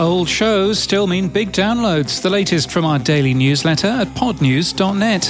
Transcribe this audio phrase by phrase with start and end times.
[0.00, 2.22] Old shows still mean big downloads.
[2.22, 5.22] The latest from our daily newsletter at podnews.net.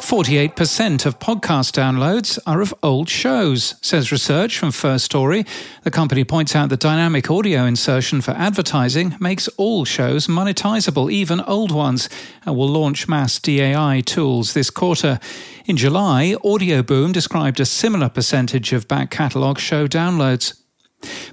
[0.00, 5.44] 48% of podcast downloads are of old shows, says research from First Story.
[5.82, 11.42] The company points out that dynamic audio insertion for advertising makes all shows monetizable, even
[11.42, 12.08] old ones, uh,
[12.46, 15.20] and will launch mass DAI tools this quarter.
[15.66, 20.61] In July, Audioboom described a similar percentage of back catalogue show downloads.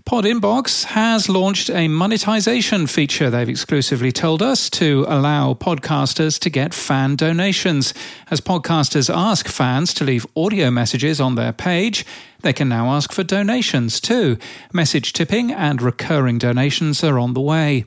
[0.06, 6.74] PodInbox has launched a monetization feature, they've exclusively told us, to allow podcasters to get
[6.74, 7.94] fan donations.
[8.32, 12.06] As podcasters ask fans to leave audio messages on their page,
[12.42, 14.38] they can now ask for donations too.
[14.74, 17.86] Message tipping and recurring donations are on the way.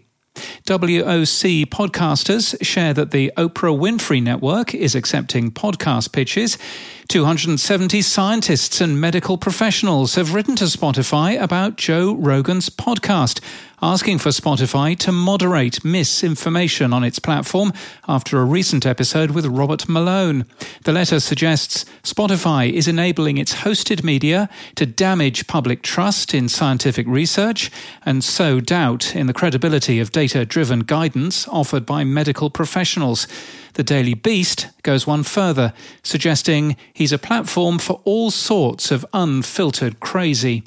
[0.65, 6.59] WOC podcasters share that the Oprah Winfrey Network is accepting podcast pitches.
[7.09, 13.41] 270 scientists and medical professionals have written to Spotify about Joe Rogan's podcast,
[13.83, 17.73] asking for Spotify to moderate misinformation on its platform
[18.07, 20.47] after a recent episode with Robert Malone.
[20.85, 27.07] The letter suggests Spotify is enabling its hosted media to damage public trust in scientific
[27.09, 27.73] research
[28.07, 33.27] and sow doubt in the credibility of data driven guidance offered by medical professionals.
[33.75, 35.73] The Daily Beast goes one further,
[36.05, 40.63] suggesting he's a platform for all sorts of unfiltered crazy.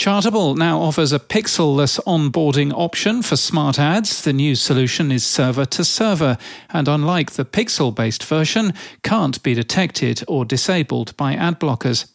[0.00, 4.22] Chartable now offers a pixelless onboarding option for smart ads.
[4.22, 6.38] The new solution is server to server,
[6.70, 12.10] and unlike the pixel based version, can't be detected or disabled by ad blockers.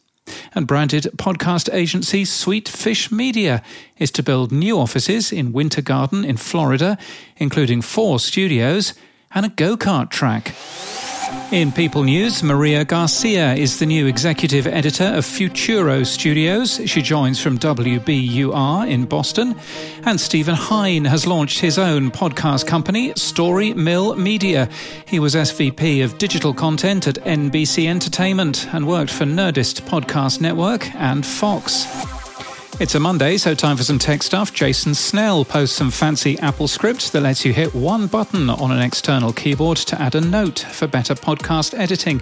[0.56, 3.62] And branded podcast agency Sweet Fish Media
[4.00, 6.98] is to build new offices in Winter Garden in Florida,
[7.38, 8.96] including four studios
[9.36, 10.56] and a go kart track.
[11.52, 16.82] In People News, Maria Garcia is the new executive editor of Futuro Studios.
[16.86, 19.56] She joins from WBUR in Boston.
[20.04, 24.68] And Stephen Hine has launched his own podcast company, Story Mill Media.
[25.06, 30.94] He was SVP of digital content at NBC Entertainment and worked for Nerdist Podcast Network
[30.96, 32.15] and Fox.
[32.78, 34.52] It's a Monday, so time for some tech stuff.
[34.52, 39.32] Jason Snell posts some fancy AppleScript that lets you hit one button on an external
[39.32, 42.22] keyboard to add a note for better podcast editing.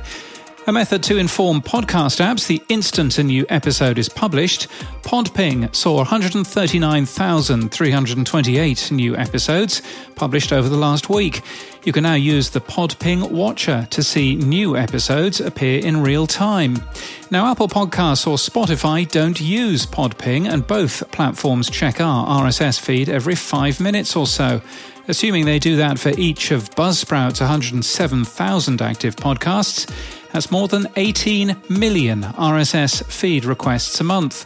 [0.66, 4.70] A method to inform podcast apps the instant a new episode is published.
[5.02, 9.82] Podping saw 139,328 new episodes
[10.16, 11.42] published over the last week.
[11.84, 16.82] You can now use the Podping Watcher to see new episodes appear in real time.
[17.30, 23.10] Now, Apple Podcasts or Spotify don't use Podping, and both platforms check our RSS feed
[23.10, 24.62] every five minutes or so.
[25.10, 29.92] Assuming they do that for each of Buzzsprout's 107,000 active podcasts,
[30.34, 34.46] that's more than 18 million RSS feed requests a month.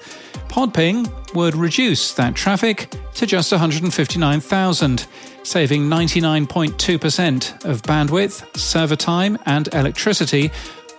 [0.49, 5.07] Podping would reduce that traffic to just 159,000,
[5.43, 10.51] saving 99.2% of bandwidth, server time, and electricity,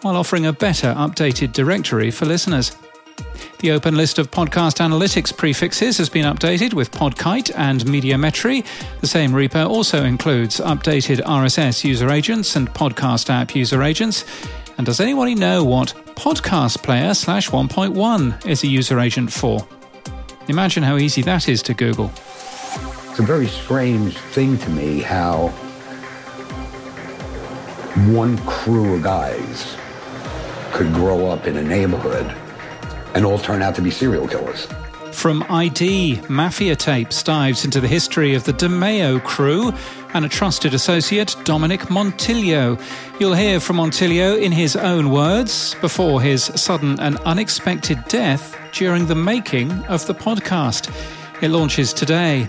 [0.02, 2.76] while offering a better updated directory for listeners.
[3.60, 8.64] The open list of podcast analytics prefixes has been updated with Podkite and Médiamétrie.
[9.00, 14.24] The same repo also includes updated RSS user agents and podcast app user agents.
[14.78, 19.66] And does anybody know what Podcast Player slash 1.1 is a user agent for?
[20.46, 22.12] Imagine how easy that is to Google.
[23.10, 25.48] It's a very strange thing to me how
[28.12, 29.76] one crew of guys
[30.72, 32.32] could grow up in a neighborhood
[33.14, 34.68] and all turn out to be serial killers.
[35.18, 39.72] From ID, Mafia tapes dives into the history of the DeMeo crew
[40.14, 42.80] and a trusted associate, Dominic Montiglio.
[43.18, 49.06] You'll hear from Montiglio in his own words before his sudden and unexpected death during
[49.06, 50.88] the making of the podcast.
[51.42, 52.48] It launches today.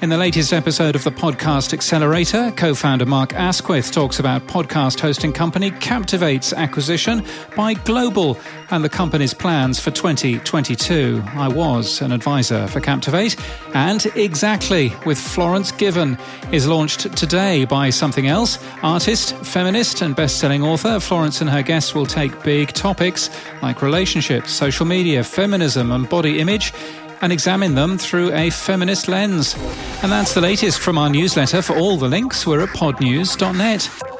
[0.00, 5.00] In the latest episode of the Podcast Accelerator, co founder Mark Asquith talks about podcast
[5.00, 7.24] hosting company Captivate's acquisition
[7.56, 8.38] by Global
[8.70, 11.20] and the company's plans for 2022.
[11.26, 13.34] I was an advisor for Captivate,
[13.74, 16.16] and Exactly with Florence Given
[16.52, 18.64] is launched today by Something Else.
[18.84, 23.30] Artist, feminist, and best selling author, Florence and her guests will take big topics
[23.62, 26.72] like relationships, social media, feminism, and body image
[27.20, 29.54] and examine them through a feminist lens.
[30.02, 31.62] And that's the latest from our newsletter.
[31.62, 34.17] For all the links, we're at podnews.net.